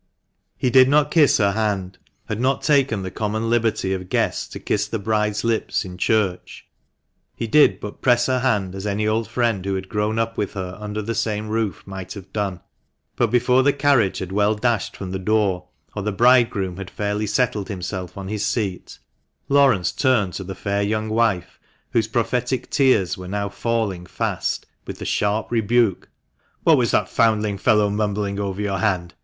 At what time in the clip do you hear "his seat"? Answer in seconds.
18.27-18.97